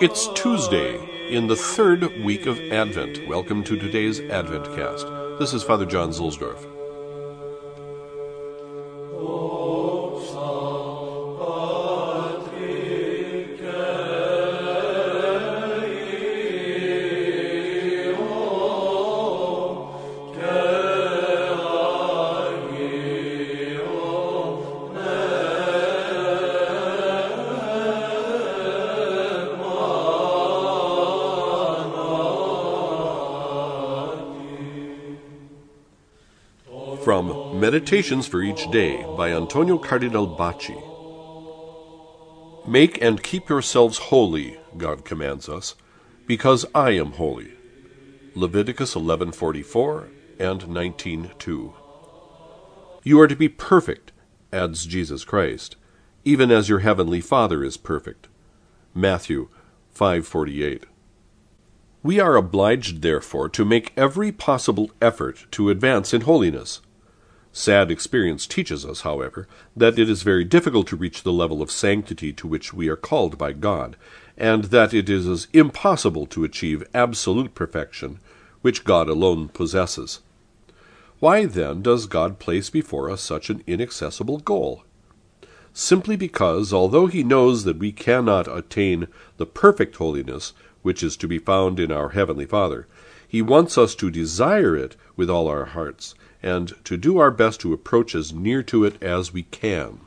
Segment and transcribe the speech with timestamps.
[0.00, 3.28] It's Tuesday in the third week of Advent.
[3.28, 5.06] Welcome to today's Advent cast.
[5.38, 6.81] This is Father John Zuhlsdorf.
[37.04, 40.80] From Meditations for Each Day by Antonio Cardinal Bacci.
[42.68, 45.74] Make and keep yourselves holy, God commands us,
[46.28, 47.54] because I am holy.
[48.36, 51.72] Leviticus 11:44 and 19:2.
[53.02, 54.12] You are to be perfect,
[54.52, 55.74] adds Jesus Christ,
[56.24, 58.28] even as your heavenly Father is perfect.
[58.94, 59.48] Matthew
[59.92, 60.84] 5:48.
[62.04, 66.80] We are obliged, therefore, to make every possible effort to advance in holiness.
[67.54, 71.70] Sad experience teaches us, however, that it is very difficult to reach the level of
[71.70, 73.94] sanctity to which we are called by God,
[74.38, 78.20] and that it is impossible to achieve absolute perfection,
[78.62, 80.20] which God alone possesses.
[81.20, 84.84] Why, then, does God place before us such an inaccessible goal?
[85.74, 91.28] Simply because, although He knows that we cannot attain the perfect holiness which is to
[91.28, 92.88] be found in our Heavenly Father,
[93.28, 97.60] He wants us to desire it with all our hearts and to do our best
[97.60, 100.00] to approach as near to it as we can.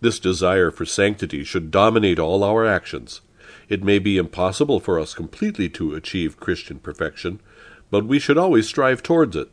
[0.00, 3.20] This desire for sanctity should dominate all our actions.
[3.68, 7.40] It may be impossible for us completely to achieve Christian perfection,
[7.90, 9.50] but we should always strive towards it.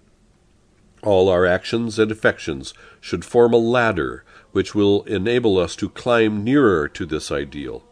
[1.02, 6.44] All our actions and affections should form a ladder which will enable us to climb
[6.44, 7.84] nearer to this ideal.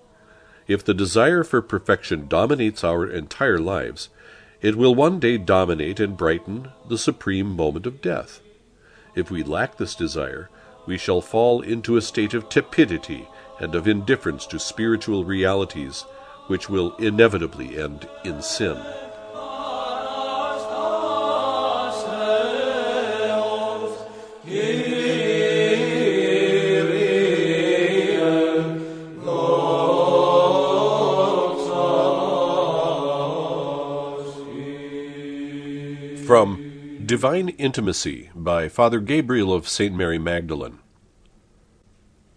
[0.67, 4.09] If the desire for perfection dominates our entire lives,
[4.62, 8.41] it will one day dominate and brighten the supreme moment of death.
[9.16, 10.50] If we lack this desire,
[10.85, 13.28] we shall fall into a state of tepidity
[13.59, 16.02] and of indifference to spiritual realities,
[16.47, 18.78] which will inevitably end in sin.
[37.11, 39.94] Divine Intimacy by Father Gabriel of St.
[39.94, 40.79] Mary Magdalene.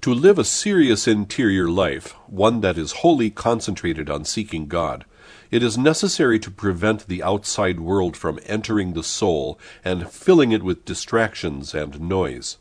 [0.01, 5.05] To live a serious interior life, one that is wholly concentrated on seeking God,
[5.53, 10.65] it is necessary to prevent the outside world from entering the soul and filling it
[10.65, 12.57] with distractions and noise.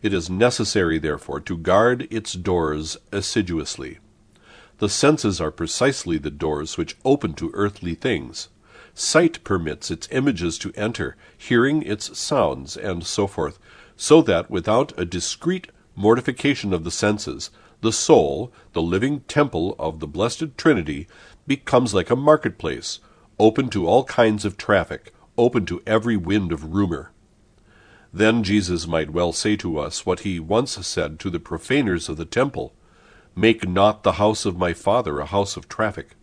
[0.00, 3.98] It is necessary, therefore, to guard its doors assiduously.
[4.78, 8.48] The senses are precisely the doors which open to earthly things.
[9.02, 13.58] Sight permits its images to enter, hearing its sounds, and so forth,
[13.96, 17.48] so that without a discreet mortification of the senses,
[17.80, 21.08] the soul, the living temple of the blessed Trinity,
[21.46, 23.00] becomes like a marketplace,
[23.38, 27.10] open to all kinds of traffic, open to every wind of rumor.
[28.12, 32.18] Then Jesus might well say to us what he once said to the profaners of
[32.18, 32.74] the temple
[33.34, 36.16] Make not the house of my Father a house of traffic.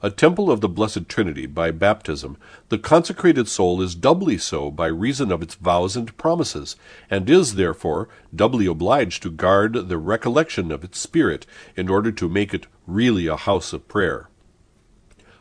[0.00, 2.36] A temple of the Blessed Trinity by baptism,
[2.68, 6.76] the consecrated soul is doubly so by reason of its vows and promises,
[7.10, 12.28] and is, therefore, doubly obliged to guard the recollection of its spirit in order to
[12.28, 14.28] make it really a house of prayer.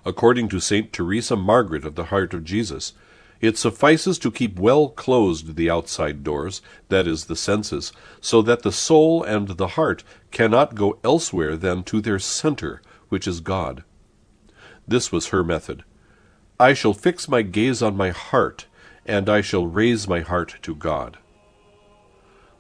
[0.03, 2.93] According to Saint Teresa Margaret of the Heart of Jesus,
[3.39, 8.63] it suffices to keep well closed the outside doors, that is, the senses, so that
[8.63, 13.83] the soul and the heart cannot go elsewhere than to their center, which is God.
[14.87, 15.83] This was her method.
[16.59, 18.65] I shall fix my gaze on my heart,
[19.05, 21.17] and I shall raise my heart to God.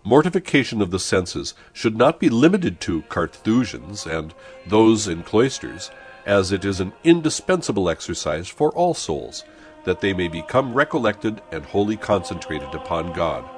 [0.03, 4.33] Mortification of the senses should not be limited to Carthusians and
[4.65, 5.89] those in cloisters,
[6.25, 9.43] as it is an indispensable exercise for all souls,
[9.85, 13.49] that they may become recollected and wholly concentrated upon God.